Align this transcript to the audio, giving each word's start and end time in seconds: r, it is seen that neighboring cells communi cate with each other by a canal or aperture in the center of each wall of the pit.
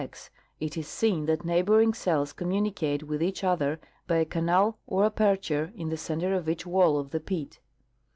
r, 0.01 0.09
it 0.59 0.75
is 0.77 0.87
seen 0.87 1.27
that 1.27 1.45
neighboring 1.45 1.93
cells 1.93 2.33
communi 2.33 2.73
cate 2.75 3.03
with 3.03 3.21
each 3.21 3.43
other 3.43 3.79
by 4.07 4.15
a 4.15 4.25
canal 4.25 4.79
or 4.87 5.05
aperture 5.05 5.71
in 5.75 5.89
the 5.89 5.95
center 5.95 6.33
of 6.33 6.49
each 6.49 6.65
wall 6.65 6.97
of 6.97 7.11
the 7.11 7.19
pit. 7.19 7.59